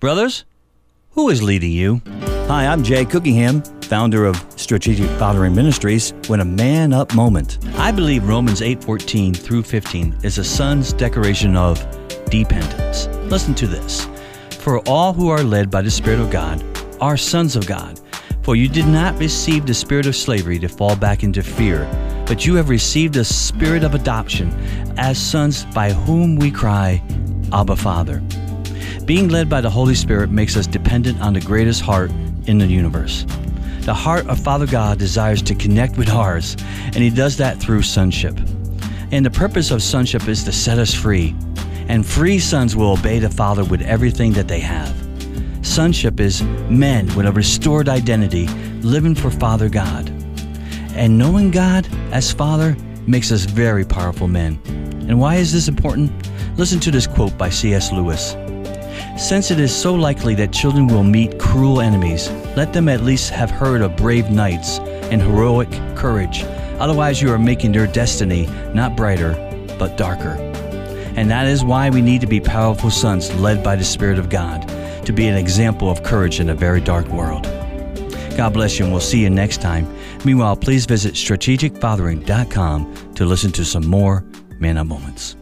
Brothers, 0.00 0.44
who 1.10 1.28
is 1.28 1.42
leading 1.42 1.72
you? 1.72 2.00
Hi, 2.46 2.68
I'm 2.68 2.84
Jay 2.84 3.04
Cookingham, 3.04 3.62
founder 3.82 4.26
of 4.26 4.36
Strategic 4.54 5.10
Fathering 5.18 5.56
Ministries, 5.56 6.14
when 6.28 6.38
a 6.38 6.44
man 6.44 6.92
up 6.92 7.12
moment. 7.16 7.58
I 7.76 7.90
believe 7.90 8.22
Romans 8.28 8.62
8:14 8.62 9.34
through 9.34 9.64
15 9.64 10.16
is 10.22 10.38
a 10.38 10.44
son's 10.44 10.92
declaration 10.92 11.56
of 11.56 11.84
dependence. 12.30 13.08
Listen 13.28 13.56
to 13.56 13.66
this. 13.66 14.06
For 14.60 14.78
all 14.88 15.12
who 15.12 15.30
are 15.30 15.42
led 15.42 15.68
by 15.68 15.82
the 15.82 15.90
Spirit 15.90 16.20
of 16.20 16.30
God 16.30 16.62
are 17.00 17.16
sons 17.16 17.56
of 17.56 17.66
God. 17.66 17.98
For 18.42 18.54
you 18.54 18.68
did 18.68 18.86
not 18.86 19.18
receive 19.18 19.66
the 19.66 19.74
spirit 19.74 20.06
of 20.06 20.14
slavery 20.14 20.60
to 20.60 20.68
fall 20.68 20.94
back 20.94 21.24
into 21.24 21.42
fear, 21.42 21.88
but 22.24 22.46
you 22.46 22.54
have 22.54 22.68
received 22.68 23.14
the 23.14 23.24
spirit 23.24 23.82
of 23.82 23.96
adoption 23.96 24.54
as 24.96 25.18
sons 25.18 25.64
by 25.74 25.92
whom 25.92 26.36
we 26.36 26.52
cry, 26.52 27.02
Abba 27.52 27.74
Father. 27.74 28.22
Being 29.08 29.30
led 29.30 29.48
by 29.48 29.62
the 29.62 29.70
Holy 29.70 29.94
Spirit 29.94 30.30
makes 30.30 30.54
us 30.54 30.66
dependent 30.66 31.22
on 31.22 31.32
the 31.32 31.40
greatest 31.40 31.80
heart 31.80 32.10
in 32.44 32.58
the 32.58 32.66
universe. 32.66 33.24
The 33.80 33.94
heart 33.94 34.26
of 34.26 34.38
Father 34.38 34.66
God 34.66 34.98
desires 34.98 35.40
to 35.44 35.54
connect 35.54 35.96
with 35.96 36.10
ours, 36.10 36.58
and 36.84 36.96
He 36.96 37.08
does 37.08 37.38
that 37.38 37.58
through 37.58 37.80
sonship. 37.84 38.38
And 39.10 39.24
the 39.24 39.30
purpose 39.30 39.70
of 39.70 39.82
sonship 39.82 40.28
is 40.28 40.44
to 40.44 40.52
set 40.52 40.78
us 40.78 40.92
free, 40.92 41.34
and 41.88 42.04
free 42.04 42.38
sons 42.38 42.76
will 42.76 42.92
obey 42.92 43.18
the 43.18 43.30
Father 43.30 43.64
with 43.64 43.80
everything 43.80 44.34
that 44.34 44.46
they 44.46 44.60
have. 44.60 44.94
Sonship 45.62 46.20
is 46.20 46.42
men 46.68 47.06
with 47.16 47.24
a 47.24 47.32
restored 47.32 47.88
identity 47.88 48.46
living 48.82 49.14
for 49.14 49.30
Father 49.30 49.70
God. 49.70 50.10
And 50.94 51.16
knowing 51.16 51.50
God 51.50 51.88
as 52.12 52.30
Father 52.30 52.76
makes 53.06 53.32
us 53.32 53.46
very 53.46 53.86
powerful 53.86 54.28
men. 54.28 54.60
And 55.08 55.18
why 55.18 55.36
is 55.36 55.50
this 55.50 55.66
important? 55.66 56.12
Listen 56.58 56.78
to 56.80 56.90
this 56.90 57.06
quote 57.06 57.38
by 57.38 57.48
C.S. 57.48 57.90
Lewis. 57.90 58.36
Since 59.18 59.50
it 59.50 59.60
is 59.60 59.74
so 59.74 59.94
likely 59.94 60.34
that 60.36 60.52
children 60.52 60.86
will 60.86 61.04
meet 61.04 61.38
cruel 61.38 61.80
enemies, 61.80 62.30
let 62.56 62.72
them 62.72 62.88
at 62.88 63.02
least 63.02 63.30
have 63.30 63.50
heard 63.50 63.82
of 63.82 63.96
brave 63.96 64.30
knights 64.30 64.78
and 65.10 65.20
heroic 65.20 65.70
courage. 65.96 66.44
Otherwise, 66.78 67.20
you 67.20 67.32
are 67.32 67.38
making 67.38 67.72
their 67.72 67.86
destiny 67.86 68.46
not 68.74 68.96
brighter, 68.96 69.34
but 69.78 69.96
darker. 69.96 70.36
And 71.16 71.30
that 71.30 71.46
is 71.46 71.64
why 71.64 71.90
we 71.90 72.00
need 72.00 72.20
to 72.20 72.26
be 72.26 72.40
powerful 72.40 72.90
sons 72.90 73.34
led 73.34 73.64
by 73.64 73.74
the 73.74 73.84
Spirit 73.84 74.18
of 74.18 74.28
God 74.28 74.68
to 75.04 75.12
be 75.12 75.26
an 75.26 75.36
example 75.36 75.90
of 75.90 76.02
courage 76.02 76.38
in 76.38 76.50
a 76.50 76.54
very 76.54 76.80
dark 76.80 77.08
world. 77.08 77.44
God 78.36 78.52
bless 78.52 78.78
you, 78.78 78.84
and 78.84 78.92
we'll 78.92 79.00
see 79.00 79.22
you 79.22 79.30
next 79.30 79.60
time. 79.60 79.92
Meanwhile, 80.24 80.56
please 80.56 80.86
visit 80.86 81.14
strategicfathering.com 81.14 83.14
to 83.14 83.24
listen 83.24 83.50
to 83.52 83.64
some 83.64 83.86
more 83.86 84.24
Man 84.60 84.76
Up 84.76 84.86
Moments. 84.86 85.36